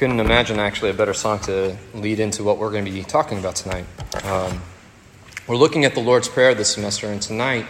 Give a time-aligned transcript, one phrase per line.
[0.00, 3.38] couldn't imagine actually a better song to lead into what we're going to be talking
[3.38, 3.84] about tonight.
[4.24, 4.62] Um,
[5.46, 7.66] we're looking at the Lord's Prayer this semester, and tonight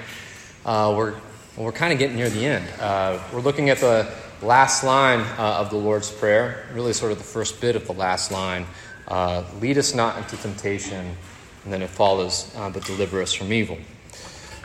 [0.65, 1.17] uh, we're,
[1.57, 2.69] we're kind of getting near the end.
[2.79, 4.09] Uh, we're looking at the
[4.43, 7.95] last line uh, of the Lord's Prayer, really sort of the first bit of the
[7.95, 8.65] last line
[9.09, 11.17] uh, Lead us not into temptation,
[11.65, 13.77] and then it follows, uh, but deliver us from evil.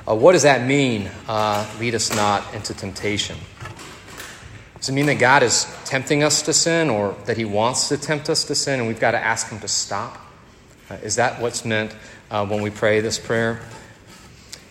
[0.07, 1.09] Uh, what does that mean,
[1.79, 3.35] lead us not into temptation?
[4.85, 7.97] Does it mean that God is tempting us to sin or that He wants to
[7.97, 10.15] tempt us to sin and we've got to ask Him to stop?
[10.91, 11.95] Uh, is that what's meant
[12.29, 13.61] uh, when we pray this prayer?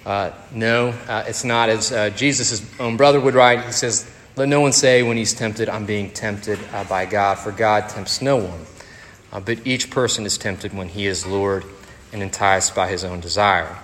[0.06, 1.68] Uh, no, uh, it's not.
[1.68, 5.34] As uh, Jesus' own brother would write, he says, Let no one say when he's
[5.34, 9.44] tempted, I'm being tempted uh, by God, for God tempts no one.
[9.44, 11.64] but each person is tempted when he is lured
[12.12, 13.76] and enticed by his own desire.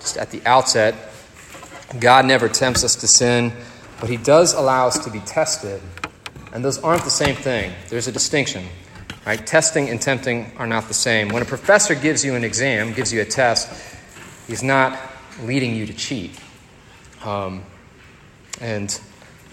[0.00, 0.96] Just at the outset,
[2.00, 3.52] God never tempts us to sin
[4.00, 5.80] but he does allow us to be tested,
[6.52, 7.72] and those aren't the same thing.
[7.88, 8.64] There's a distinction.
[9.26, 9.44] Right?
[9.44, 11.30] Testing and tempting are not the same.
[11.30, 13.68] When a professor gives you an exam, gives you a test,
[14.46, 14.96] he's not
[15.42, 16.38] leading you to cheat.
[17.24, 17.64] Um,
[18.60, 18.98] and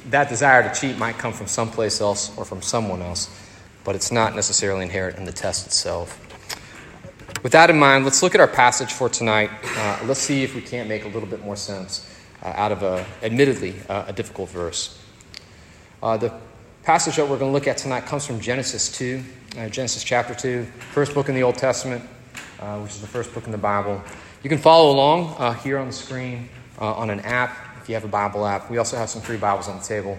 [0.10, 3.36] that desire to cheat might come from someplace else or from someone else,
[3.84, 6.20] but it's not necessarily inherent in the test itself.
[7.42, 9.50] With that in mind, let's look at our passage for tonight.
[9.76, 12.13] Uh, let's see if we can't make a little bit more sense
[12.44, 15.00] Uh, out of a, admittedly, uh, a difficult verse.
[16.02, 16.34] Uh, the
[16.84, 19.24] passage that we're going to look at tonight comes from Genesis 2,
[19.58, 22.04] uh, Genesis chapter 2, first book in the Old Testament,
[22.60, 24.04] uh, which is the first book in the Bible.
[24.44, 26.50] You can follow along here on the screen
[26.80, 28.70] on an app if you have a Bible app.
[28.70, 30.18] We also have some free Bibles on the table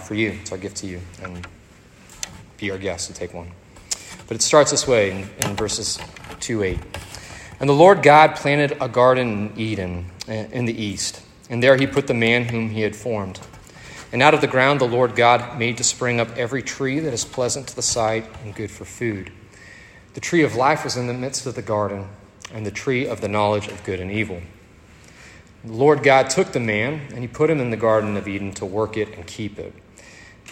[0.00, 1.46] for you, so I give to you and
[2.56, 3.52] be our guest to take one.
[4.26, 6.00] But it starts this way in, in verses
[6.40, 6.78] 2 8.
[7.60, 11.22] And the Lord God planted a garden in Eden in the east
[11.52, 13.38] and there he put the man whom he had formed.
[14.10, 17.12] And out of the ground the Lord God made to spring up every tree that
[17.12, 19.30] is pleasant to the sight and good for food.
[20.14, 22.08] The tree of life was in the midst of the garden,
[22.54, 24.40] and the tree of the knowledge of good and evil.
[25.62, 28.52] The Lord God took the man, and he put him in the Garden of Eden
[28.52, 29.74] to work it and keep it.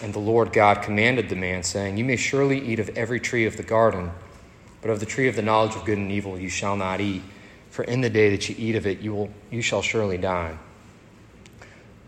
[0.02, 3.46] And the Lord God commanded the man, saying, You may surely eat of every tree
[3.46, 4.12] of the garden,
[4.82, 7.22] but of the tree of the knowledge of good and evil you shall not eat,
[7.70, 10.58] for in the day that you eat of it you, will, you shall surely die.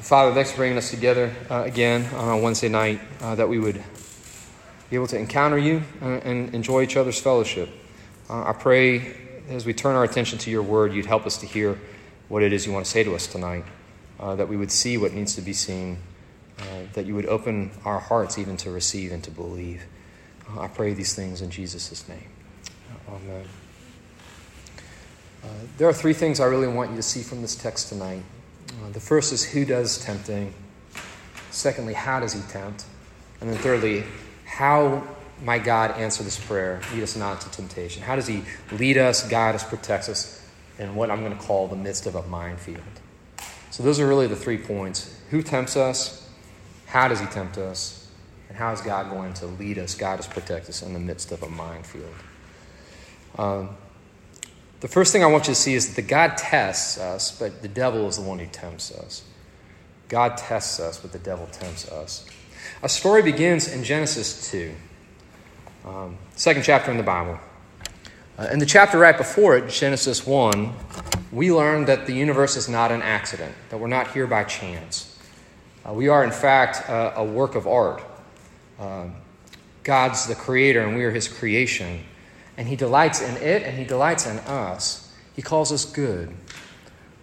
[0.00, 3.60] Father, thanks for bringing us together uh, again on a Wednesday night, uh, that we
[3.60, 3.76] would
[4.90, 7.68] be able to encounter you and, uh, enjoy each other's fellowship.
[8.28, 9.16] Uh, I pray
[9.48, 11.78] as we turn our attention to your word, you'd help us to hear
[12.28, 13.64] what it is you want to say to us tonight,
[14.18, 15.98] uh, that we would see what needs to be seen,
[16.58, 16.62] uh,
[16.94, 19.84] that you would open our hearts even to receive and to believe.
[20.58, 22.28] I pray these things in Jesus' name.
[23.08, 23.46] Amen.
[25.78, 28.24] there are three things I really want you to see from this text tonight.
[28.82, 30.52] Uh, the first is who does tempting.
[31.50, 32.84] Secondly, how does he tempt?
[33.40, 34.04] And then thirdly,
[34.44, 35.02] how
[35.42, 38.02] might God answer this prayer, lead us not to temptation?
[38.02, 38.42] How does he
[38.72, 40.46] lead us, guide us, protects us
[40.78, 42.82] in what I'm going to call the midst of a minefield?
[43.70, 45.16] So those are really the three points.
[45.30, 46.28] Who tempts us?
[46.86, 48.08] How does he tempt us?
[48.48, 51.32] And how is God going to lead us, guide us, protect us in the midst
[51.32, 52.14] of a minefield?
[53.36, 53.70] Um,
[54.84, 57.62] the first thing I want you to see is that the God tests us, but
[57.62, 59.24] the devil is the one who tempts us.
[60.10, 62.26] God tests us, but the devil tempts us.
[62.82, 64.74] A story begins in Genesis 2,
[65.86, 67.40] um, second chapter in the Bible.
[68.38, 70.74] Uh, in the chapter right before it, Genesis 1,
[71.32, 75.18] we learn that the universe is not an accident, that we're not here by chance.
[75.88, 78.02] Uh, we are, in fact, uh, a work of art.
[78.78, 79.06] Uh,
[79.82, 82.04] God's the creator, and we are his creation
[82.56, 85.12] and He delights in it, and He delights in us.
[85.34, 86.34] He calls us good.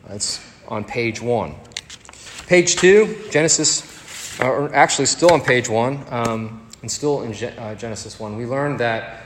[0.08, 1.56] That's on page one.
[2.48, 8.20] Page two, Genesis, or actually still on page one, um, and still in uh, Genesis
[8.20, 9.22] 1, we learn that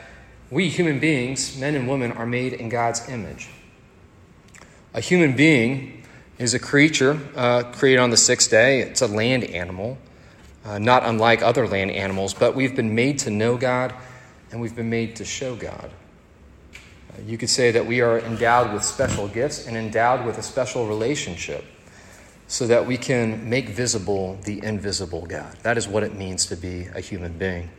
[0.51, 3.49] we human beings, men and women, are made in God's image.
[4.93, 6.03] A human being
[6.37, 8.81] is a creature uh, created on the sixth day.
[8.81, 9.97] It's a land animal,
[10.65, 13.93] uh, not unlike other land animals, but we've been made to know God
[14.55, 15.91] and we've been made to show God.
[17.11, 20.41] Uh, you could say that we are endowed with special gifts and endowed with a
[20.41, 21.65] special relationship
[22.47, 25.57] so that we can make visible the invisible God.
[25.63, 27.69] That is what it means to be a human being.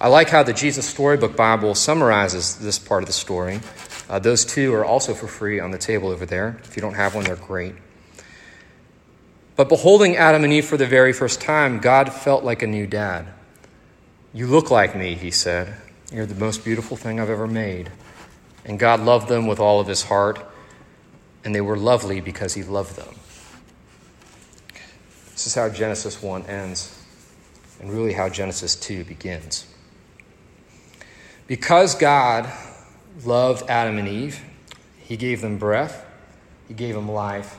[0.00, 3.60] I like how the Jesus Storybook Bible summarizes this part of the story.
[4.08, 6.58] Uh, those two are also for free on the table over there.
[6.64, 7.74] If you don't have one, they're great.
[9.56, 12.86] But beholding Adam and Eve for the very first time, God felt like a new
[12.86, 13.26] dad.
[14.34, 15.76] You look like me, he said.
[16.12, 17.92] You're the most beautiful thing I've ever made.
[18.64, 20.44] And God loved them with all of his heart,
[21.44, 23.14] and they were lovely because he loved them.
[25.30, 27.00] This is how Genesis 1 ends,
[27.80, 29.66] and really how Genesis 2 begins.
[31.46, 32.50] Because God
[33.24, 34.40] loved Adam and Eve,
[34.98, 36.04] He gave them breath,
[36.66, 37.56] He gave them life,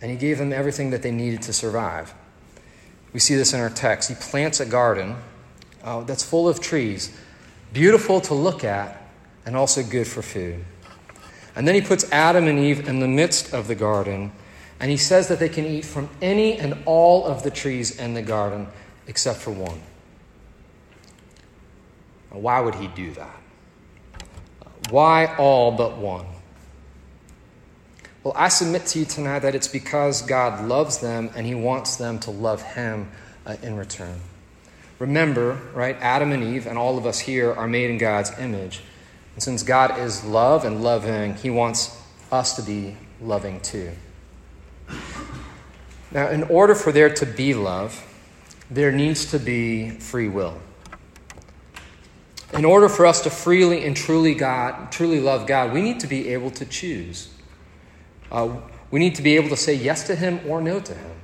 [0.00, 2.14] and He gave them everything that they needed to survive.
[3.12, 4.08] We see this in our text.
[4.08, 5.16] He plants a garden
[5.84, 7.16] uh, that's full of trees,
[7.72, 9.08] beautiful to look at,
[9.46, 10.64] and also good for food.
[11.54, 14.32] And then He puts Adam and Eve in the midst of the garden,
[14.80, 18.14] and He says that they can eat from any and all of the trees in
[18.14, 18.66] the garden
[19.06, 19.80] except for one.
[22.30, 23.40] Why would he do that?
[24.90, 26.26] Why all but one?
[28.22, 31.96] Well, I submit to you tonight that it's because God loves them and he wants
[31.96, 33.10] them to love him
[33.46, 34.18] uh, in return.
[34.98, 38.80] Remember, right, Adam and Eve and all of us here are made in God's image.
[39.34, 42.00] And since God is love and loving, he wants
[42.30, 43.92] us to be loving too.
[46.12, 48.02] Now, in order for there to be love,
[48.70, 50.60] there needs to be free will.
[52.52, 56.06] In order for us to freely and truly God, truly love God, we need to
[56.06, 57.34] be able to choose.
[58.30, 58.60] Uh,
[58.92, 61.16] we need to be able to say yes to Him or no to Him.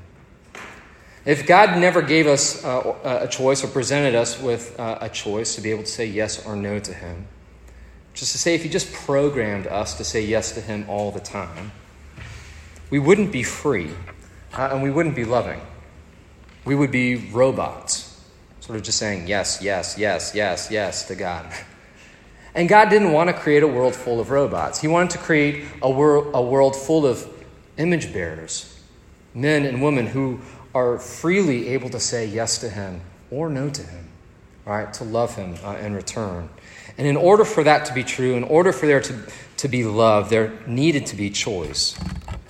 [1.25, 5.55] If God never gave us uh, a choice or presented us with uh, a choice
[5.55, 7.27] to be able to say yes or no to Him,
[8.15, 11.21] just to say if He just programmed us to say yes to Him all the
[11.21, 11.73] time,
[12.91, 13.91] we wouldn't be free
[14.55, 15.61] uh, and we wouldn't be loving.
[16.65, 18.11] We would be robots
[18.71, 21.53] sort of just saying yes, yes, yes, yes, yes to God.
[22.53, 24.81] And God didn't want to create a world full of robots.
[24.81, 27.25] He wanted to create a, wor- a world full of
[27.77, 28.77] image bearers,
[29.35, 30.41] men and women who
[30.75, 33.01] are freely able to say yes to Him
[33.31, 34.09] or no to Him,
[34.65, 34.93] right?
[34.95, 36.49] To love Him uh, in return.
[36.99, 39.27] And in order for that to be true, in order for there to,
[39.59, 41.99] to be love, there needed to be choice.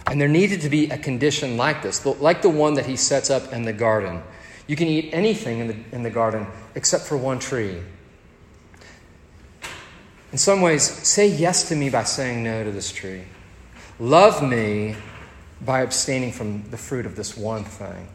[0.07, 3.31] And there needed to be a condition like this, like the one that He sets
[3.31, 4.23] up in the garden
[4.71, 6.47] you can eat anything in the, in the garden
[6.77, 7.83] except for one tree.
[10.31, 13.23] In some ways, say yes to me by saying no to this tree.
[13.99, 14.95] Love me
[15.63, 18.09] by abstaining from the fruit of this one thing.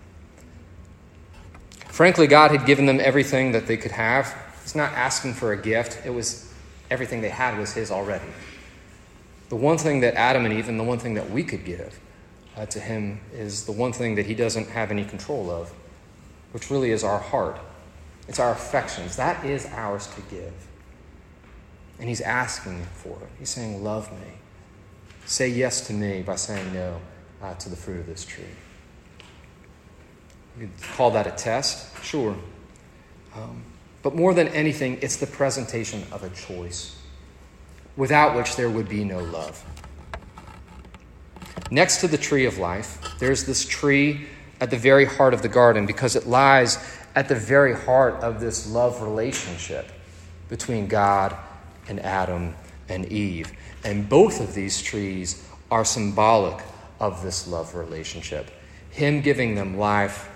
[1.88, 4.36] Frankly, God had given them everything that they could have.
[4.64, 6.54] He's not asking for a gift, it was
[6.90, 8.26] everything they had was His already.
[9.50, 12.00] The one thing that Adam and Eve, and the one thing that we could give
[12.58, 15.72] uh, to Him, is the one thing that He doesn't have any control of
[16.56, 17.60] which really is our heart.
[18.30, 19.18] It's our affections.
[19.18, 20.54] That is ours to give.
[22.00, 23.28] And he's asking for it.
[23.38, 24.36] He's saying, Love me.
[25.26, 27.02] Say yes to me by saying no
[27.46, 28.44] uh, to the fruit of this tree.
[30.60, 32.36] You could call that a test, sure.
[33.36, 33.64] Um,
[34.02, 36.96] but more than anything, it's the presentation of a choice,
[37.98, 39.64] without which there would be no love.
[41.70, 44.28] Next to the tree of life, there's this tree
[44.62, 46.78] at the very heart of the garden because it lies
[47.16, 49.92] at the very heart of this love relationship
[50.50, 51.36] between God
[51.88, 52.56] and Adam
[52.90, 53.52] and Eve.
[53.84, 56.64] And both of these trees are symbolic
[57.06, 58.50] of this love relationship.
[58.90, 60.30] Him giving them life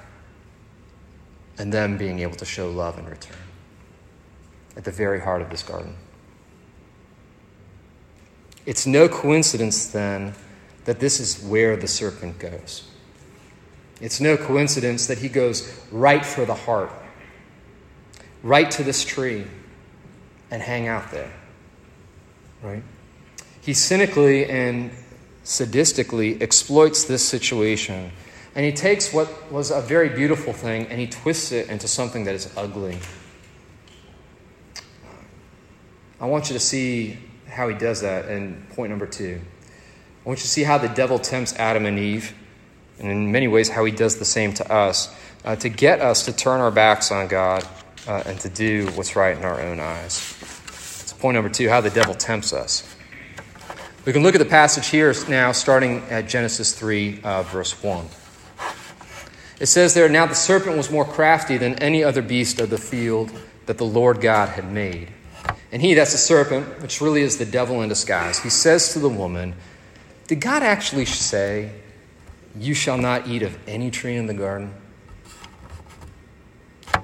[1.58, 3.38] and them being able to show love in return.
[4.78, 5.96] At the very heart of this garden.
[8.66, 10.36] It's no coincidence then
[10.86, 12.90] that this is where the serpent goes.
[14.02, 16.92] It's no coincidence that he goes right for the heart,
[18.44, 19.46] right to this tree,
[20.52, 21.32] and hang out there.
[22.62, 22.84] Right?
[23.62, 24.92] He cynically and
[25.44, 28.12] sadistically exploits this situation.
[28.56, 32.26] And he takes what was a very beautiful thing and he twists it into something
[32.26, 32.98] that is ugly.
[36.20, 37.18] I want you to see
[37.48, 39.40] how he does that in point number two.
[40.26, 42.34] I want you to see how the devil tempts Adam and Eve
[43.00, 45.14] and in many ways, how he does the same to us,
[45.46, 47.66] uh, to get us to turn our backs on God
[48.08, 50.36] uh, and to do what's right in our own eyes.
[51.02, 52.84] It's point number two how the devil tempts us.
[54.10, 58.08] We can look at the passage here now, starting at Genesis 3, uh, verse 1.
[59.60, 62.80] It says there, Now the serpent was more crafty than any other beast of the
[62.80, 63.32] field
[63.68, 65.10] that the Lord God had made.
[65.72, 69.00] And he, that's the serpent, which really is the devil in disguise, he says to
[69.00, 69.54] the woman,
[70.26, 71.72] Did God actually say,
[72.58, 74.74] You shall not eat of any tree in the garden?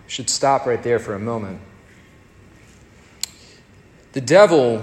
[0.07, 1.61] Should stop right there for a moment.
[4.13, 4.81] The devil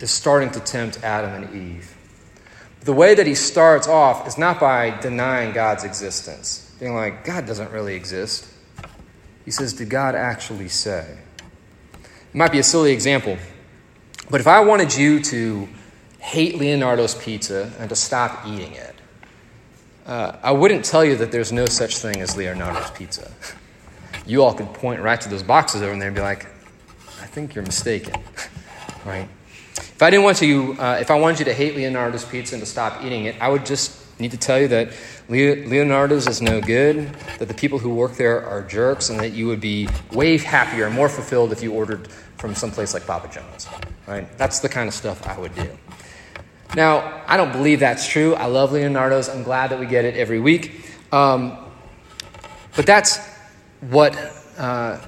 [0.00, 1.96] is starting to tempt Adam and Eve.
[2.80, 7.46] The way that he starts off is not by denying God's existence, being like, God
[7.46, 8.48] doesn't really exist.
[9.44, 11.18] He says, Did God actually say?
[11.94, 13.38] It might be a silly example,
[14.30, 15.68] but if I wanted you to
[16.18, 18.94] hate Leonardo's pizza and to stop eating it,
[20.06, 23.30] uh, I wouldn't tell you that there's no such thing as Leonardo's pizza.
[24.26, 26.46] You all could point right to those boxes over there and be like,
[27.20, 28.14] I think you're mistaken,
[29.04, 29.28] right?
[29.78, 32.62] If I didn't want you, uh, if I wanted you to hate Leonardo's pizza and
[32.62, 34.92] to stop eating it, I would just need to tell you that
[35.28, 39.46] Leonardo's is no good, that the people who work there are jerks, and that you
[39.46, 43.68] would be way happier and more fulfilled if you ordered from someplace like Papa John's.
[44.06, 44.26] Right?
[44.38, 45.76] That's the kind of stuff I would do.
[46.74, 48.34] Now, I don't believe that's true.
[48.34, 49.28] I love Leonardo's.
[49.28, 50.90] I'm glad that we get it every week.
[51.12, 51.56] Um,
[52.74, 53.18] but that's
[53.80, 54.16] what
[54.58, 54.98] uh,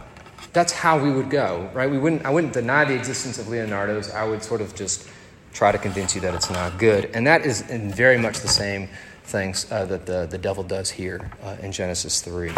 [0.52, 1.90] that's how we would go, right?
[1.90, 4.10] We wouldn't, I wouldn't deny the existence of Leonardo's.
[4.10, 5.08] I would sort of just
[5.52, 7.10] try to convince you that it's not good.
[7.14, 8.88] And that is in very much the same
[9.24, 12.52] things uh, that the, the devil does here uh, in Genesis 3.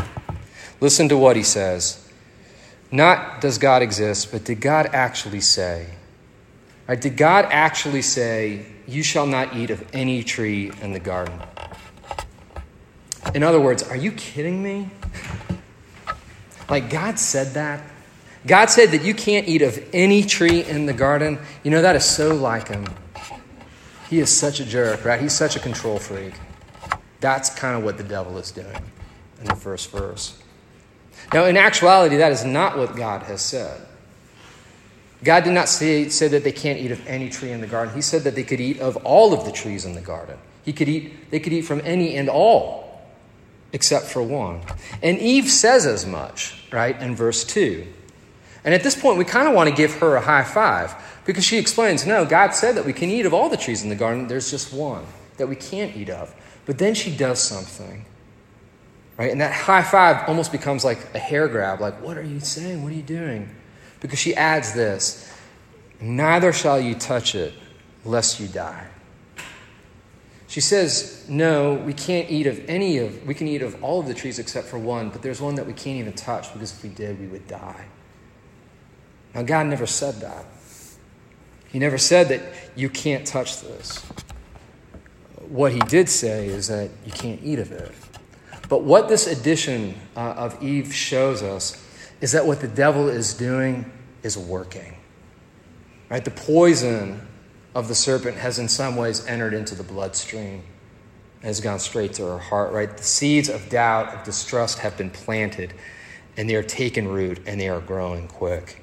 [0.81, 2.07] Listen to what he says.
[2.93, 5.87] Not does God exist, but did God actually say?
[6.89, 11.41] Right, did God actually say, You shall not eat of any tree in the garden?
[13.35, 14.91] In other words, are you kidding me?
[16.71, 17.83] Like, God said that.
[18.47, 21.39] God said that you can't eat of any tree in the garden.
[21.63, 22.87] You know, that is so like him.
[24.09, 25.21] He is such a jerk, right?
[25.21, 26.33] He's such a control freak.
[27.21, 28.83] That's kind of what the devil is doing
[29.41, 30.41] in the first verse.
[31.35, 33.87] Now, in actuality, that is not what God has said.
[35.23, 37.95] God did not say, say that they can't eat of any tree in the garden.
[37.95, 40.39] He said that they could eat of all of the trees in the garden.
[40.65, 42.80] He could eat, they could eat from any and all
[43.73, 44.61] except for one.
[45.03, 47.87] And Eve says as much, right, in verse 2.
[48.65, 51.45] And at this point, we kind of want to give her a high five because
[51.45, 53.95] she explains no, God said that we can eat of all the trees in the
[53.95, 55.05] garden, there's just one
[55.37, 56.35] that we can't eat of.
[56.67, 58.05] But then she does something,
[59.17, 59.31] right?
[59.31, 62.83] And that high five almost becomes like a hair grab like, what are you saying?
[62.83, 63.49] What are you doing?
[64.01, 65.33] Because she adds this
[66.01, 67.55] neither shall you touch it,
[68.05, 68.90] lest you die.
[70.51, 74.09] She says, No, we can't eat of any of, we can eat of all of
[74.09, 76.83] the trees except for one, but there's one that we can't even touch because if
[76.83, 77.87] we did, we would die.
[79.33, 80.45] Now, God never said that.
[81.69, 82.43] He never said that
[82.75, 83.99] you can't touch this.
[85.49, 87.93] What He did say is that you can't eat of it.
[88.69, 91.81] But what this addition uh, of Eve shows us
[92.21, 93.89] is that what the devil is doing
[94.25, 94.97] is working.
[96.09, 96.25] Right?
[96.25, 97.25] The poison
[97.75, 100.63] of the serpent has in some ways entered into the bloodstream,
[101.43, 102.97] has gone straight to her heart, right?
[102.97, 105.73] The seeds of doubt, of distrust have been planted,
[106.37, 108.83] and they are taking root and they are growing quick.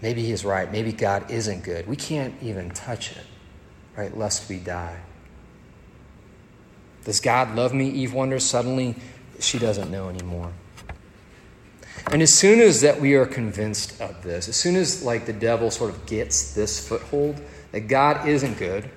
[0.00, 0.70] Maybe he is right.
[0.70, 1.88] Maybe God isn't good.
[1.88, 3.24] We can't even touch it,
[3.96, 4.16] right?
[4.16, 5.00] Lest we die.
[7.04, 7.88] Does God love me?
[7.88, 8.44] Eve wonders.
[8.44, 8.94] Suddenly,
[9.40, 10.52] she doesn't know anymore.
[12.10, 15.32] And as soon as that we are convinced of this, as soon as like the
[15.32, 17.40] devil sort of gets this foothold
[17.72, 18.88] that God isn't good,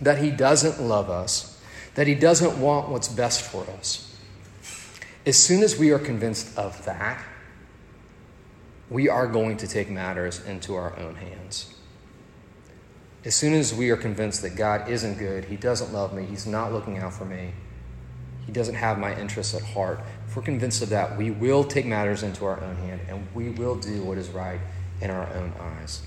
[0.00, 1.62] that he doesn't love us,
[1.94, 4.16] that he doesn't want what's best for us.
[5.26, 7.24] As soon as we are convinced of that,
[8.90, 11.74] we are going to take matters into our own hands.
[13.24, 16.46] As soon as we are convinced that God isn't good, He doesn't love me, He's
[16.46, 17.52] not looking out for me,
[18.44, 20.00] He doesn't have my interests at heart,
[20.34, 23.50] if we're convinced of that, we will take matters into our own hand and we
[23.50, 24.58] will do what is right
[25.00, 26.02] in our own eyes.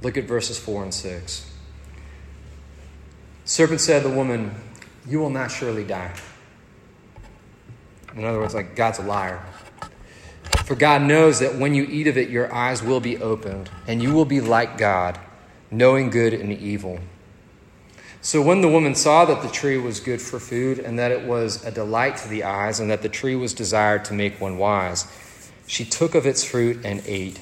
[0.00, 1.52] Look at verses 4 and 6.
[3.44, 4.54] Serpent said to the woman,
[5.08, 6.14] You will not surely die.
[8.14, 9.44] In other words, like God's a liar.
[10.64, 14.00] For God knows that when you eat of it, your eyes will be opened, and
[14.00, 15.18] you will be like God,
[15.68, 17.00] knowing good and evil.
[18.22, 21.26] So when the woman saw that the tree was good for food, and that it
[21.26, 24.58] was a delight to the eyes, and that the tree was desired to make one
[24.58, 25.06] wise,
[25.66, 27.40] she took of its fruit and ate.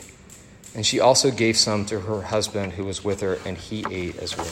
[0.74, 4.16] And she also gave some to her husband who was with her, and he ate
[4.18, 4.46] as well.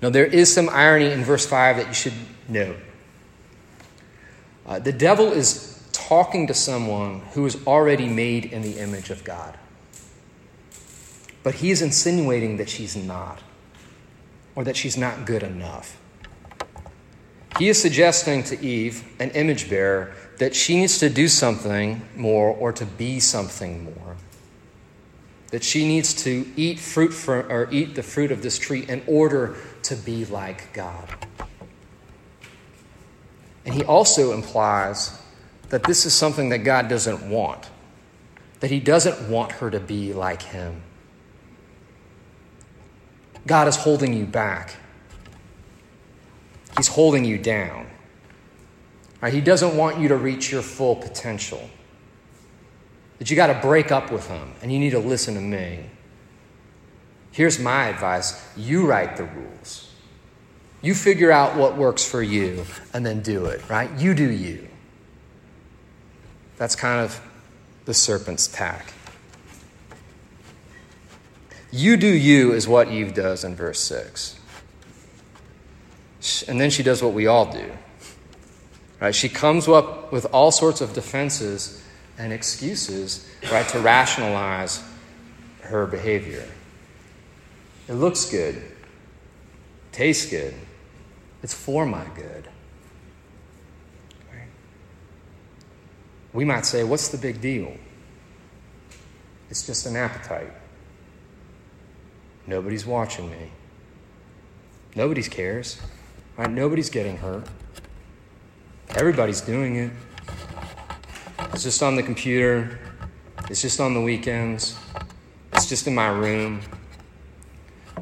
[0.00, 2.12] Now, there is some irony in verse 5 that you should
[2.48, 2.76] know.
[4.64, 9.24] Uh, the devil is talking to someone who is already made in the image of
[9.24, 9.58] God.
[11.42, 13.40] but he's insinuating that she's not,
[14.58, 15.96] or that she's not good enough.
[17.60, 22.48] He is suggesting to Eve, an image bearer, that she needs to do something more
[22.50, 24.16] or to be something more.
[25.52, 29.54] That she needs to eat fruit or eat the fruit of this tree in order
[29.84, 31.08] to be like God.
[33.64, 35.16] And he also implies
[35.68, 37.70] that this is something that God doesn't want,
[38.58, 40.82] that he doesn't want her to be like him.
[43.46, 44.74] God is holding you back.
[46.76, 47.86] He's holding you down.
[49.20, 49.32] Right?
[49.32, 51.68] He doesn't want you to reach your full potential.
[53.18, 55.86] That you got to break up with him and you need to listen to me.
[57.32, 59.92] Here's my advice you write the rules.
[60.80, 62.64] You figure out what works for you
[62.94, 63.90] and then do it, right?
[63.98, 64.68] You do you.
[66.56, 67.20] That's kind of
[67.84, 68.92] the serpent's tack.
[71.70, 74.38] You do you is what Eve does in verse 6.
[76.48, 77.70] And then she does what we all do.
[79.00, 79.14] Right?
[79.14, 81.84] She comes up with all sorts of defenses
[82.18, 84.82] and excuses, right, to rationalize
[85.62, 86.44] her behavior.
[87.86, 88.60] It looks good,
[89.92, 90.54] tastes good,
[91.42, 92.48] it's for my good.
[94.32, 94.48] Right?
[96.32, 97.72] We might say, What's the big deal?
[99.48, 100.52] It's just an appetite.
[102.48, 103.50] Nobody's watching me.
[104.96, 105.78] Nobody cares.
[106.38, 106.50] Right?
[106.50, 107.46] Nobody's getting hurt.
[108.96, 109.90] Everybody's doing it.
[111.52, 112.78] It's just on the computer.
[113.50, 114.78] It's just on the weekends.
[115.52, 116.62] It's just in my room.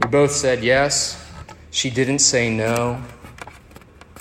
[0.00, 1.20] We both said yes.
[1.72, 3.02] She didn't say no.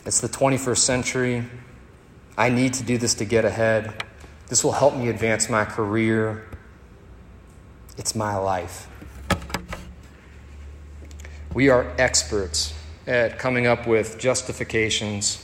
[0.07, 1.45] It's the 21st century.
[2.35, 4.03] I need to do this to get ahead.
[4.47, 6.47] This will help me advance my career.
[7.95, 8.87] It's my life.
[11.55, 12.73] We are experts
[13.07, 15.41] at coming up with justifications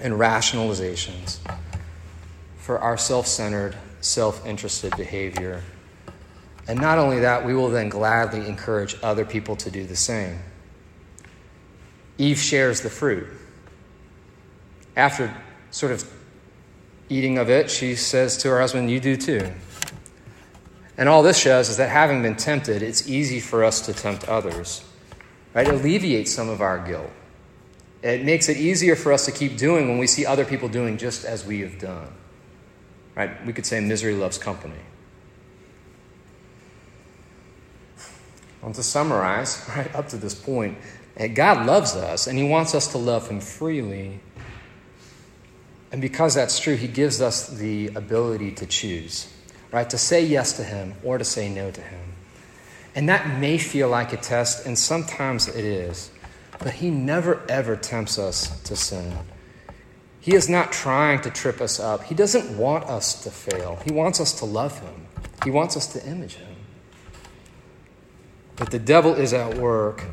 [0.00, 1.40] and rationalizations
[2.56, 5.64] for our self centered, self interested behavior.
[6.68, 10.38] And not only that, we will then gladly encourage other people to do the same.
[12.16, 13.26] Eve shares the fruit.
[14.96, 15.34] After
[15.72, 16.08] sort of
[17.08, 19.50] eating of it, she says to her husband, You do too.
[20.96, 24.28] And all this shows is that having been tempted, it's easy for us to tempt
[24.28, 24.84] others.
[25.58, 25.66] Right?
[25.66, 27.10] It alleviates some of our guilt.
[28.00, 30.98] It makes it easier for us to keep doing when we see other people doing
[30.98, 32.12] just as we have done.
[33.16, 33.44] Right?
[33.44, 34.78] We could say misery loves company.
[38.62, 40.78] Well, to summarize, right up to this point,
[41.16, 44.20] eh, God loves us and He wants us to love Him freely.
[45.90, 49.26] And because that's true, He gives us the ability to choose,
[49.72, 49.90] right?
[49.90, 52.07] To say yes to Him or to say no to Him.
[52.94, 56.10] And that may feel like a test, and sometimes it is.
[56.58, 59.16] But he never ever tempts us to sin.
[60.20, 62.04] He is not trying to trip us up.
[62.04, 63.78] He doesn't want us to fail.
[63.84, 65.06] He wants us to love him,
[65.44, 66.56] he wants us to image him.
[68.56, 70.04] But the devil is at work.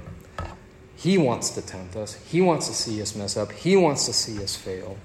[0.95, 2.13] He wants to tempt us.
[2.13, 3.51] He wants to see us mess up.
[3.51, 4.97] He wants to see us fail.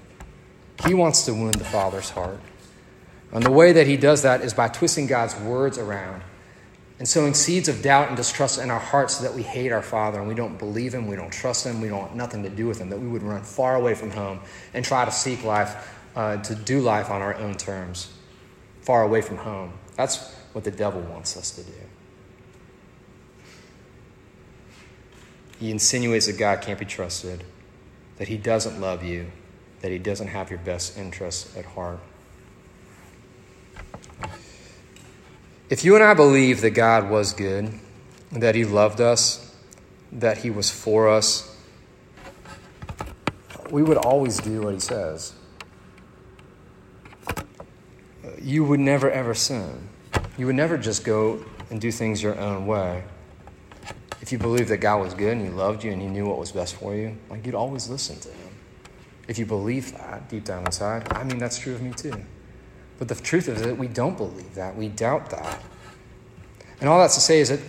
[0.85, 2.39] He wants to wound the Father's heart.
[3.31, 6.23] And the way that he does that is by twisting God's words around
[7.01, 9.81] and sowing seeds of doubt and distrust in our hearts so that we hate our
[9.81, 12.49] Father and we don't believe Him, we don't trust Him, we don't want nothing to
[12.49, 14.39] do with Him, that we would run far away from home
[14.75, 18.13] and try to seek life, uh, to do life on our own terms,
[18.83, 19.73] far away from home.
[19.95, 21.73] That's what the devil wants us to do.
[25.57, 27.43] He insinuates that God can't be trusted,
[28.17, 29.31] that He doesn't love you,
[29.79, 31.97] that He doesn't have your best interests at heart.
[35.71, 37.71] If you and I believe that God was good,
[38.33, 39.55] that He loved us,
[40.11, 41.57] that He was for us,
[43.69, 45.33] we would always do what He says.
[48.41, 49.87] You would never ever sin.
[50.37, 53.05] You would never just go and do things your own way.
[54.19, 56.37] If you believe that God was good and He loved you and He knew what
[56.37, 58.49] was best for you, like you'd always listen to Him.
[59.29, 62.25] If you believe that deep down inside, I mean, that's true of me too.
[63.01, 64.75] But the truth is that we don't believe that.
[64.75, 65.59] We doubt that.
[66.79, 67.59] And all that's to say is that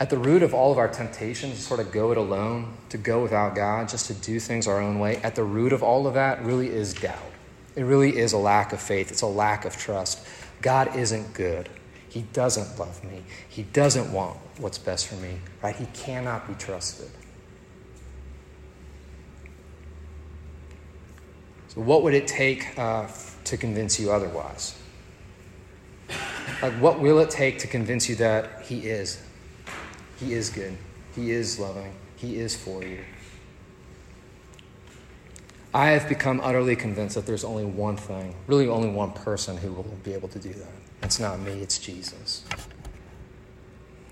[0.00, 2.98] at the root of all of our temptations to sort of go it alone, to
[2.98, 6.08] go without God, just to do things our own way, at the root of all
[6.08, 7.30] of that really is doubt.
[7.76, 10.26] It really is a lack of faith, it's a lack of trust.
[10.62, 11.68] God isn't good.
[12.08, 13.22] He doesn't love me.
[13.48, 15.76] He doesn't want what's best for me, right?
[15.76, 17.08] He cannot be trusted.
[21.74, 23.08] So, what would it take uh,
[23.44, 24.78] to convince you otherwise?
[26.60, 29.22] Like, what will it take to convince you that He is
[30.20, 30.76] He is good.
[31.14, 31.94] He is loving.
[32.16, 33.00] He is for you.
[35.72, 39.72] I have become utterly convinced that there's only one thing, really only one person who
[39.72, 40.72] will be able to do that.
[41.02, 42.44] It's not me, it's Jesus.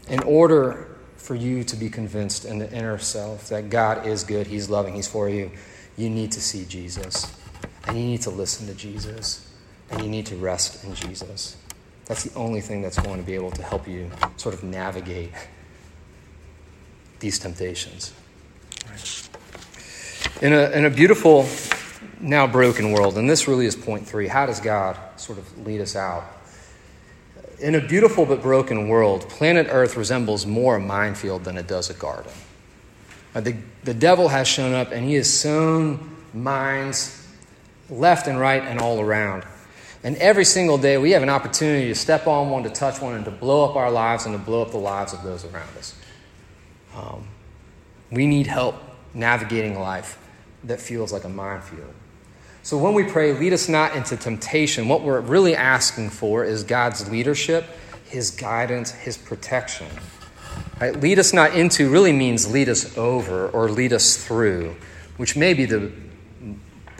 [0.08, 4.46] In order for you to be convinced in the inner self that God is good,
[4.46, 5.50] He's loving, He's for you,
[5.98, 7.36] you need to see Jesus.
[7.86, 9.46] And you need to listen to Jesus.
[9.90, 11.56] And you need to rest in Jesus.
[12.06, 15.30] That's the only thing that's going to be able to help you sort of navigate
[17.20, 18.12] these temptations.
[20.42, 21.46] In a, in a beautiful,
[22.18, 25.80] now broken world, and this really is point three how does God sort of lead
[25.80, 26.24] us out?
[27.60, 31.90] In a beautiful but broken world, planet Earth resembles more a minefield than it does
[31.90, 32.32] a garden.
[33.34, 37.19] The, the devil has shown up and he has sown mines
[37.90, 39.44] left and right and all around.
[40.02, 43.14] And every single day we have an opportunity to step on one, to touch one,
[43.14, 45.76] and to blow up our lives and to blow up the lives of those around
[45.76, 45.94] us.
[46.96, 47.28] Um,
[48.10, 48.76] we need help
[49.12, 50.18] navigating life
[50.64, 51.92] that feels like a minefield.
[52.62, 56.62] So when we pray, lead us not into temptation, what we're really asking for is
[56.62, 57.64] God's leadership,
[58.06, 59.86] His guidance, His protection.
[60.80, 60.94] Right?
[60.96, 64.76] Lead us not into really means lead us over or lead us through,
[65.16, 65.92] which may be the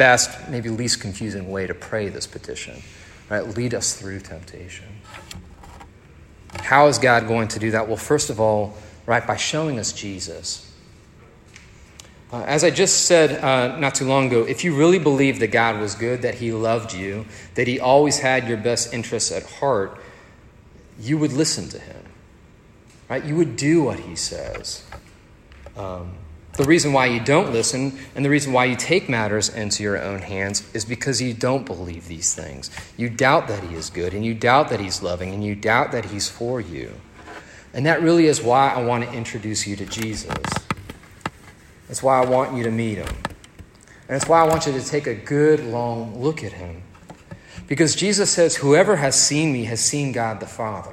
[0.00, 2.82] best, maybe least confusing way to pray this petition.
[3.28, 3.46] Right?
[3.46, 4.86] Lead us through temptation.
[6.54, 7.86] How is God going to do that?
[7.86, 10.66] Well, first of all, right, by showing us Jesus.
[12.32, 15.48] Uh, as I just said uh, not too long ago, if you really believe that
[15.48, 19.42] God was good, that He loved you, that He always had your best interests at
[19.44, 20.00] heart,
[20.98, 22.04] you would listen to Him.
[23.10, 23.22] Right?
[23.22, 24.82] You would do what He says.
[25.76, 26.14] Um,
[26.54, 30.02] the reason why you don't listen and the reason why you take matters into your
[30.02, 32.70] own hands is because you don't believe these things.
[32.96, 35.92] You doubt that He is good, and you doubt that He's loving, and you doubt
[35.92, 36.92] that He's for you.
[37.72, 40.34] And that really is why I want to introduce you to Jesus.
[41.86, 43.08] That's why I want you to meet him.
[43.08, 46.82] And that's why I want you to take a good, long look at him.
[47.68, 50.92] Because Jesus says, Whoever has seen me has seen God the Father.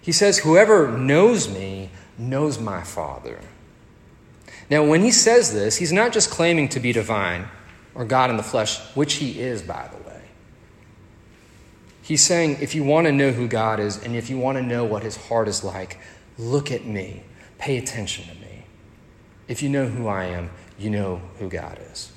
[0.00, 3.40] He says, Whoever knows me knows my Father.
[4.70, 7.48] Now, when he says this, he's not just claiming to be divine
[7.94, 10.22] or God in the flesh, which he is, by the way.
[12.02, 14.62] He's saying, if you want to know who God is and if you want to
[14.62, 15.98] know what his heart is like,
[16.38, 17.22] look at me,
[17.58, 18.64] pay attention to me.
[19.48, 22.10] If you know who I am, you know who God is.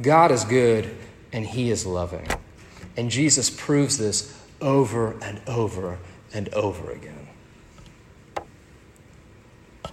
[0.00, 0.94] God is good
[1.32, 2.26] and He is loving.
[2.96, 5.98] And Jesus proves this over and over
[6.32, 7.19] and over again.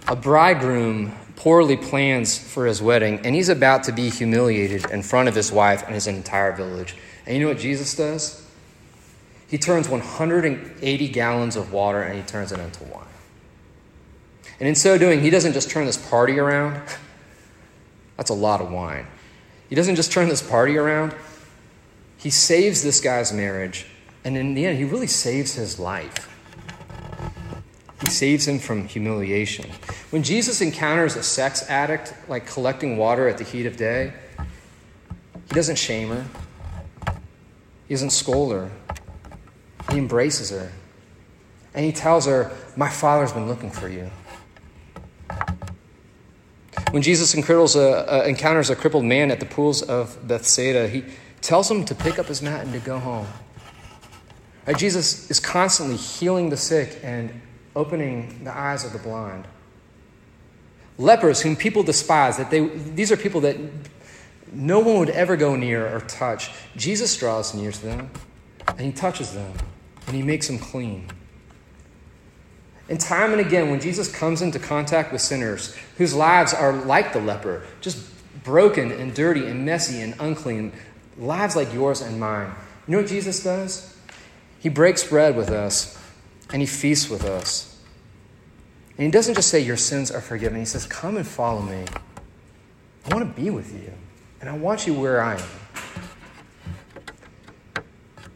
[0.08, 5.28] A bridegroom poorly plans for his wedding, and he's about to be humiliated in front
[5.28, 6.96] of his wife and his entire village.
[7.26, 8.44] And you know what Jesus does?
[9.48, 13.04] He turns 180 gallons of water and he turns it into wine.
[14.58, 16.82] And in so doing, he doesn't just turn this party around.
[18.16, 19.06] That's a lot of wine.
[19.68, 21.14] He doesn't just turn this party around,
[22.16, 23.86] he saves this guy's marriage.
[24.24, 26.27] And in the end, he really saves his life.
[28.08, 29.70] Saves him from humiliation.
[30.10, 34.12] When Jesus encounters a sex addict, like collecting water at the heat of day,
[35.48, 36.24] he doesn't shame her,
[37.86, 38.70] he doesn't scold her,
[39.90, 40.72] he embraces her.
[41.74, 44.10] And he tells her, My father's been looking for you.
[46.90, 47.76] When Jesus encounters
[48.70, 51.04] a, crippled man at the pools of Bethsaida, he
[51.40, 53.26] tells him to pick up his mat and to go home.
[54.76, 57.40] Jesus is constantly healing the sick and
[57.78, 59.46] opening the eyes of the blind.
[60.98, 63.56] Lepers, whom people despise, that they, these are people that
[64.52, 66.50] no one would ever go near or touch.
[66.74, 68.10] Jesus draws near to them,
[68.66, 69.52] and he touches them,
[70.08, 71.08] and he makes them clean.
[72.88, 77.12] And time and again, when Jesus comes into contact with sinners whose lives are like
[77.12, 78.04] the leper, just
[78.42, 80.72] broken and dirty and messy and unclean,
[81.16, 82.50] lives like yours and mine,
[82.88, 83.96] you know what Jesus does?
[84.58, 85.96] He breaks bread with us
[86.50, 87.67] and he feasts with us.
[88.98, 90.58] And he doesn't just say, Your sins are forgiven.
[90.58, 91.84] He says, Come and follow me.
[93.06, 93.92] I want to be with you,
[94.40, 95.48] and I want you where I am.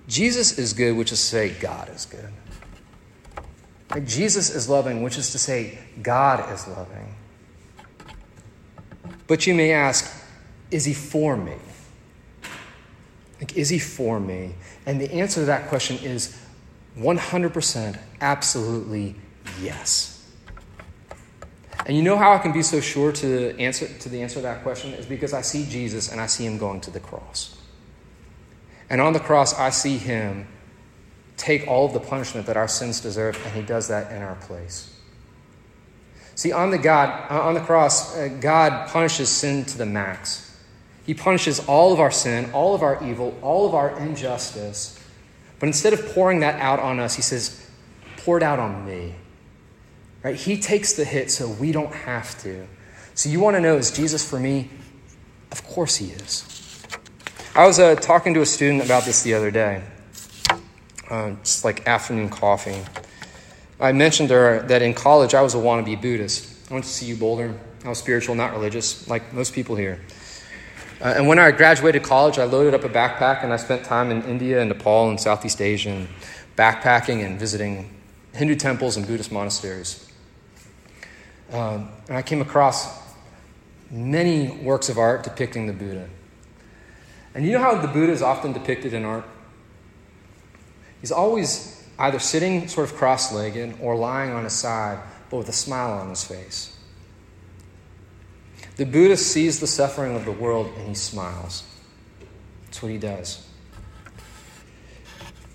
[0.08, 2.28] Jesus is good, which is to say, God is good.
[4.06, 7.14] Jesus is loving, which is to say, God is loving.
[9.26, 10.14] But you may ask,
[10.70, 11.56] is he for me?
[13.40, 14.54] Like, is he for me?
[14.86, 16.38] And the answer to that question is
[16.98, 19.16] 100% absolutely
[19.60, 20.11] yes.
[21.86, 24.42] And you know how I can be so sure to answer to the answer to
[24.42, 27.56] that question is because I see Jesus and I see him going to the cross.
[28.88, 30.46] And on the cross I see him
[31.36, 34.36] take all of the punishment that our sins deserve, and he does that in our
[34.36, 34.94] place.
[36.36, 40.56] See, on the, God, uh, on the cross, uh, God punishes sin to the max.
[41.04, 44.98] He punishes all of our sin, all of our evil, all of our injustice.
[45.58, 47.66] But instead of pouring that out on us, he says,
[48.18, 49.14] pour it out on me.
[50.22, 50.36] Right?
[50.36, 52.66] He takes the hit so we don't have to.
[53.14, 54.70] So you want to know, is Jesus for me?
[55.50, 56.48] Of course he is.
[57.54, 59.82] I was uh, talking to a student about this the other day,
[61.10, 62.82] uh, just like afternoon coffee.
[63.78, 66.70] I mentioned to her that in college I was a wannabe Buddhist.
[66.70, 67.54] I went to CU Boulder.
[67.84, 70.00] I was spiritual, not religious, like most people here.
[71.00, 74.12] Uh, and when I graduated college, I loaded up a backpack and I spent time
[74.12, 76.08] in India and Nepal and Southeast Asia and
[76.56, 77.92] backpacking and visiting
[78.34, 80.11] Hindu temples and Buddhist monasteries.
[81.52, 83.00] Um, and I came across
[83.90, 86.08] many works of art depicting the Buddha.
[87.34, 89.24] And you know how the Buddha is often depicted in art?
[91.00, 94.98] He's always either sitting sort of cross legged or lying on his side,
[95.30, 96.76] but with a smile on his face.
[98.76, 101.64] The Buddha sees the suffering of the world and he smiles.
[102.64, 103.46] That's what he does.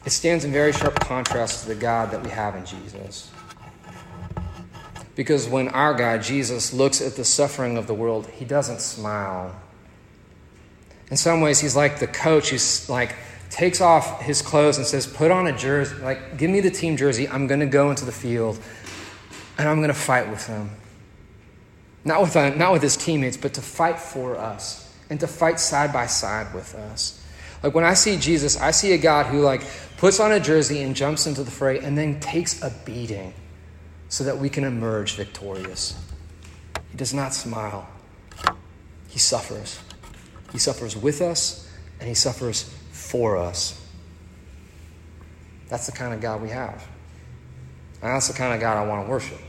[0.06, 3.32] It stands in very sharp contrast to the God that we have in Jesus.
[5.18, 9.60] Because when our God, Jesus, looks at the suffering of the world, he doesn't smile.
[11.10, 13.16] In some ways, he's like the coach who's like,
[13.50, 16.98] takes off his clothes and says, Put on a jersey, like, give me the team
[16.98, 17.28] jersey.
[17.28, 18.60] I'm going to go into the field
[19.58, 20.70] and I'm going to fight with them.
[22.06, 25.60] Not with, uh, not with his teammates, but to fight for us and to fight
[25.60, 27.26] side by side with us.
[27.64, 29.64] Like when I see Jesus, I see a God who like
[29.98, 33.34] puts on a jersey and jumps into the fray and then takes a beating
[34.10, 36.00] so that we can emerge victorious.
[36.92, 37.88] He does not smile.
[39.10, 39.80] He suffers.
[40.52, 43.84] He suffers with us and he suffers for us.
[45.70, 46.88] That's the kind of God we have.
[48.02, 49.40] And that's the kind of God I want to worship.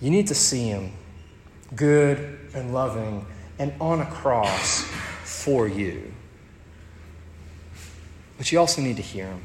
[0.00, 0.92] You need to see him
[1.74, 3.26] good and loving
[3.58, 4.84] and on a cross
[5.24, 6.12] for you.
[8.38, 9.42] But you also need to hear him.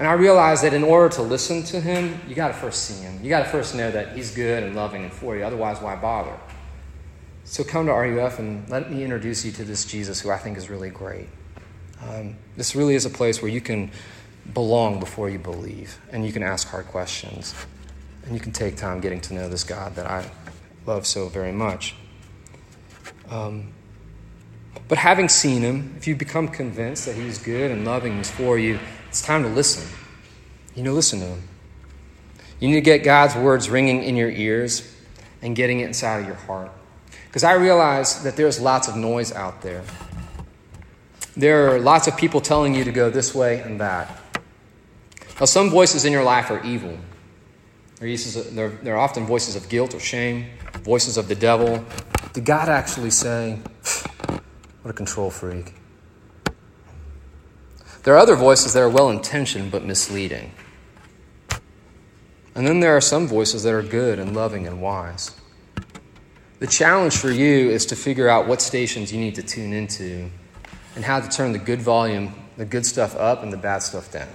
[0.00, 3.02] And I realized that in order to listen to him, you got to first see
[3.02, 3.22] him.
[3.22, 5.44] You got to first know that he's good and loving and for you.
[5.44, 6.34] Otherwise, why bother?
[7.44, 10.56] So come to RUF and let me introduce you to this Jesus who I think
[10.56, 11.28] is really great.
[12.02, 13.90] Um, this really is a place where you can
[14.54, 17.54] belong before you believe and you can ask hard questions.
[18.24, 20.30] And you can take time getting to know this God that I
[20.86, 21.94] love so very much.
[23.28, 23.74] Um,
[24.88, 28.58] but having seen him, if you become convinced that he's good and loving, he's for
[28.58, 28.78] you,
[29.10, 29.82] it's time to listen.
[30.76, 31.42] You know, listen to him.
[32.60, 34.94] You need to get God's words ringing in your ears
[35.42, 36.70] and getting it inside of your heart.
[37.26, 39.82] Because I realize that there's lots of noise out there.
[41.36, 44.16] There are lots of people telling you to go this way and that.
[45.40, 46.96] Now, some voices in your life are evil.
[47.98, 50.46] They're, often voices of guilt or shame,
[50.84, 51.84] voices of the devil.
[52.32, 53.58] Did God actually say,
[54.82, 55.74] what a control freak?
[58.02, 60.52] There are other voices that are well intentioned but misleading.
[62.54, 65.32] And then there are some voices that are good and loving and wise.
[66.58, 70.30] The challenge for you is to figure out what stations you need to tune into
[70.94, 74.10] and how to turn the good volume, the good stuff up, and the bad stuff
[74.12, 74.28] down.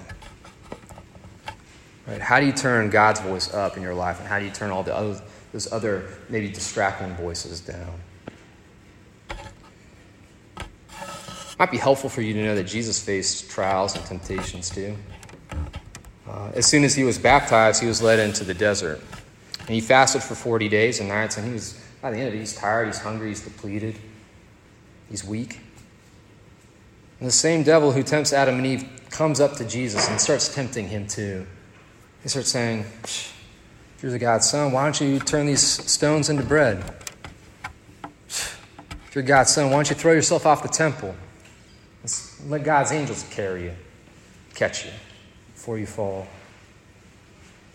[2.08, 2.22] Right?
[2.22, 4.72] How do you turn God's voice up in your life, and how do you turn
[4.72, 7.94] all the other, those other maybe distracting voices down?
[11.58, 14.96] Might be helpful for you to know that Jesus faced trials and temptations too.
[16.28, 19.02] Uh, as soon as he was baptized, he was led into the desert.
[19.60, 22.36] And he fasted for 40 days and nights, and he was, by the end of
[22.36, 23.98] it, he's tired, he's hungry, he's depleted,
[25.10, 25.60] he's weak.
[27.20, 30.54] And the same devil who tempts Adam and Eve comes up to Jesus and starts
[30.54, 31.48] tempting him too.
[32.22, 33.34] He starts saying, If
[34.02, 36.84] you're the God's son, why don't you turn these stones into bread?
[38.28, 41.16] If you're God's son, why don't you throw yourself off the temple?
[42.48, 43.74] Let God's angels carry you,
[44.54, 44.92] catch you
[45.54, 46.28] before you fall.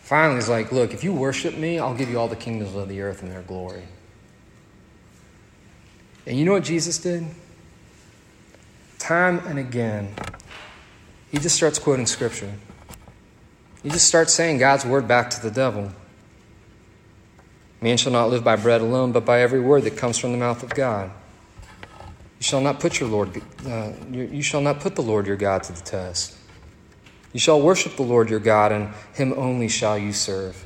[0.01, 2.89] Finally, he's like, Look, if you worship me, I'll give you all the kingdoms of
[2.89, 3.85] the earth and their glory.
[6.27, 7.27] And you know what Jesus did?
[8.99, 10.15] Time and again,
[11.31, 12.53] he just starts quoting scripture.
[13.83, 15.91] He just starts saying God's word back to the devil.
[17.81, 20.39] Man shall not live by bread alone, but by every word that comes from the
[20.39, 21.11] mouth of God.
[22.41, 25.63] You shall not put your Lord, uh, you shall not put the Lord your God
[25.65, 26.37] to the test.
[27.35, 30.65] You shall worship the Lord your God, and him only shall you serve.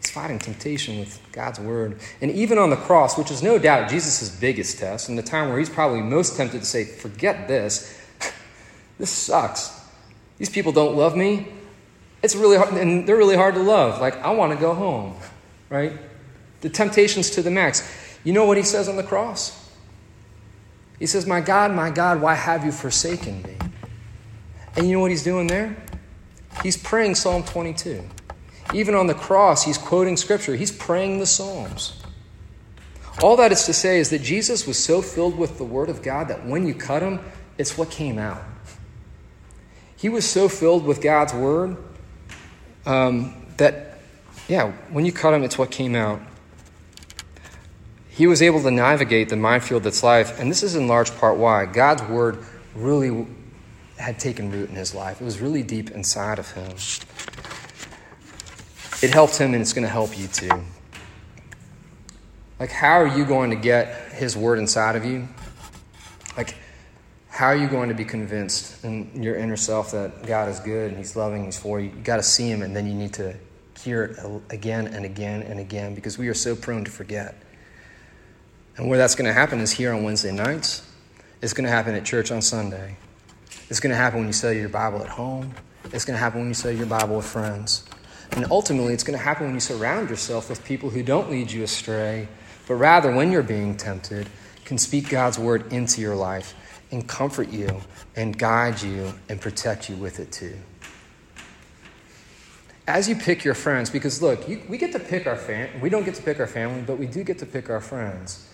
[0.00, 2.00] He's fighting temptation with God's word.
[2.20, 5.48] And even on the cross, which is no doubt Jesus' biggest test, and the time
[5.48, 7.98] where he's probably most tempted to say, Forget this,
[8.98, 9.80] This sucks.
[10.38, 11.48] These people don't love me.
[12.22, 14.00] It's really hard, and they're really hard to love.
[14.00, 15.14] Like, I want to go home,
[15.70, 15.92] right?
[16.62, 17.88] The temptation's to the max.
[18.24, 19.63] You know what he says on the cross?
[21.04, 23.58] He says, My God, my God, why have you forsaken me?
[24.74, 25.76] And you know what he's doing there?
[26.62, 28.02] He's praying Psalm 22.
[28.72, 32.02] Even on the cross, he's quoting scripture, he's praying the Psalms.
[33.20, 36.00] All that is to say is that Jesus was so filled with the Word of
[36.00, 37.20] God that when you cut him,
[37.58, 38.42] it's what came out.
[39.96, 41.76] He was so filled with God's Word
[42.86, 43.98] um, that,
[44.48, 46.22] yeah, when you cut him, it's what came out.
[48.14, 51.36] He was able to navigate the minefield that's life, and this is in large part
[51.36, 53.26] why God's Word really
[53.98, 55.20] had taken root in his life.
[55.20, 56.72] It was really deep inside of him.
[59.02, 60.64] It helped him, and it's going to help you too.
[62.60, 65.28] Like, how are you going to get His Word inside of you?
[66.36, 66.54] Like,
[67.28, 70.90] how are you going to be convinced in your inner self that God is good
[70.90, 71.90] and He's loving, He's for you?
[71.90, 73.34] You got to see Him, and then you need to
[73.80, 77.34] hear it again and again and again because we are so prone to forget.
[78.76, 80.88] And where that's going to happen is here on Wednesday nights.
[81.42, 82.96] It's going to happen at church on Sunday.
[83.70, 85.54] It's going to happen when you study your Bible at home.
[85.92, 87.84] It's going to happen when you study your Bible with friends.
[88.32, 91.52] And ultimately, it's going to happen when you surround yourself with people who don't lead
[91.52, 92.28] you astray
[92.66, 94.28] but rather, when you're being tempted,
[94.64, 96.54] can speak God's word into your life
[96.90, 97.80] and comfort you
[98.16, 100.56] and guide you and protect you with it too.
[102.86, 105.38] As you pick your friends, because look, you, we get to pick our
[105.80, 108.48] we don't get to pick our family, but we do get to pick our friends.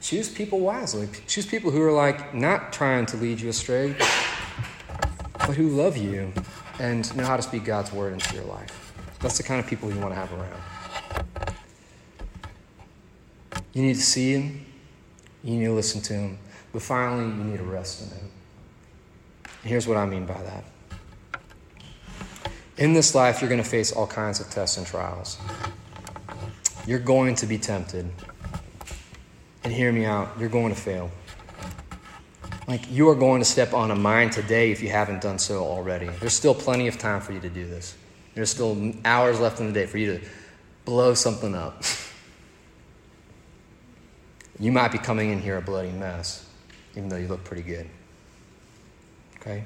[0.00, 1.08] Choose people wisely.
[1.26, 3.96] Choose people who are like not trying to lead you astray,
[5.38, 6.32] but who love you
[6.78, 8.92] and know how to speak God's word into your life.
[9.20, 10.62] That's the kind of people you want to have around.
[13.72, 14.66] You need to see Him,
[15.42, 16.38] you need to listen to Him,
[16.72, 18.30] but finally, you need to rest in Him.
[19.62, 20.64] And here's what I mean by that.
[22.76, 25.38] In this life, you're going to face all kinds of tests and trials.
[26.86, 28.08] You're going to be tempted.
[29.68, 31.10] And hear me out, you're going to fail.
[32.66, 35.62] Like, you are going to step on a mine today if you haven't done so
[35.62, 36.06] already.
[36.20, 37.94] There's still plenty of time for you to do this.
[38.34, 40.26] There's still hours left in the day for you to
[40.86, 41.82] blow something up.
[44.58, 46.44] You might be coming in here a bloody mess,
[46.96, 47.88] even though you look pretty good.
[49.36, 49.64] Okay?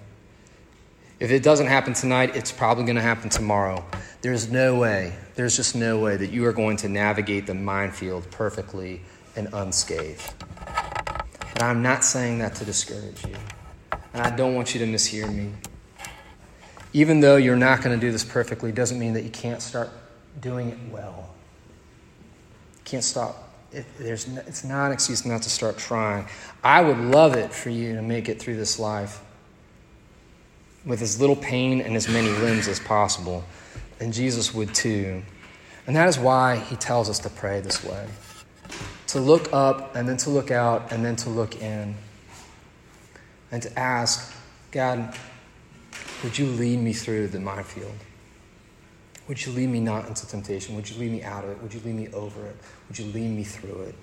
[1.18, 3.82] If it doesn't happen tonight, it's probably going to happen tomorrow.
[4.20, 8.30] There's no way, there's just no way that you are going to navigate the minefield
[8.30, 9.00] perfectly
[9.36, 10.32] and unscathed.
[11.54, 13.36] And I'm not saying that to discourage you.
[14.14, 15.52] And I don't want you to mishear me.
[16.92, 19.90] Even though you're not going to do this perfectly, doesn't mean that you can't start
[20.40, 21.30] doing it well.
[22.74, 26.26] You can't stop it, there's, it's not an excuse not to start trying.
[26.62, 29.22] I would love it for you to make it through this life
[30.84, 33.44] with as little pain and as many limbs as possible.
[34.00, 35.22] And Jesus would too.
[35.86, 38.06] And that is why he tells us to pray this way
[39.12, 41.94] to look up and then to look out and then to look in.
[43.50, 44.34] And to ask,
[44.70, 45.14] God,
[46.24, 47.92] would you lead me through the minefield?
[49.28, 50.74] Would you lead me not into temptation?
[50.76, 51.62] Would you lead me out of it?
[51.62, 52.56] Would you lead me over it?
[52.88, 53.94] Would you lead me through it?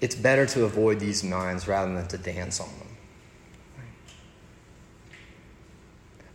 [0.00, 2.88] It's better to avoid these mines rather than to dance on them.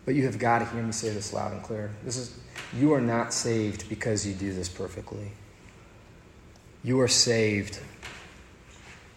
[0.05, 1.91] But you have got to hear me say this loud and clear.
[2.05, 2.39] This is
[2.73, 5.31] you are not saved because you do this perfectly.
[6.85, 7.79] You are saved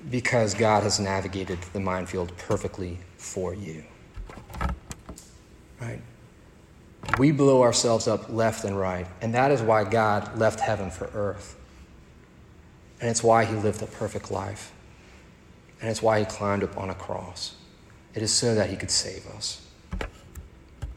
[0.08, 3.84] because God has navigated the minefield perfectly for you.
[5.78, 6.00] Right?
[7.18, 9.06] We blow ourselves up left and right.
[9.20, 11.56] And that is why God left heaven for earth.
[13.02, 14.72] And it's why he lived a perfect life.
[15.82, 17.54] And it's why he climbed up on a cross.
[18.14, 19.60] It is so that he could save us,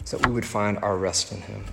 [0.05, 1.65] so that we would find our rest in him.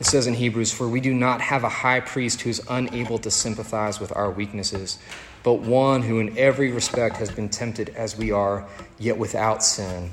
[0.00, 3.18] It says in Hebrews, For we do not have a high priest who is unable
[3.18, 4.98] to sympathize with our weaknesses,
[5.42, 8.66] but one who in every respect has been tempted as we are,
[8.98, 10.10] yet without sin.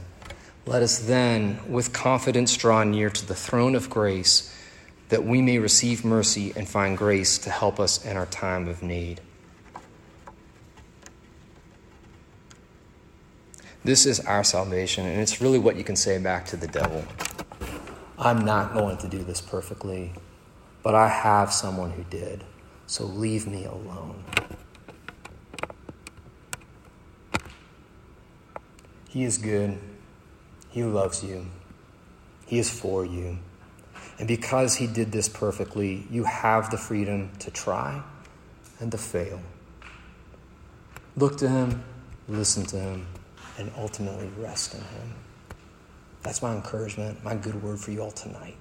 [0.65, 4.53] Let us then, with confidence, draw near to the throne of grace
[5.07, 8.83] that we may receive mercy and find grace to help us in our time of
[8.83, 9.21] need.
[13.85, 17.05] This is our salvation, and it's really what you can say back to the devil.
[18.19, 20.13] I'm not going to do this perfectly,
[20.81, 22.43] but I have someone who did,
[22.87, 24.23] so leave me alone.
[29.07, 29.77] He is good.
[30.69, 31.45] He loves you.
[32.47, 33.37] He is for you.
[34.17, 38.01] And because He did this perfectly, you have the freedom to try
[38.79, 39.39] and to fail.
[41.15, 41.83] Look to Him,
[42.27, 43.07] listen to Him,
[43.59, 45.13] and ultimately rest in Him.
[46.27, 48.57] That's my encouragement, my good word for you all tonight.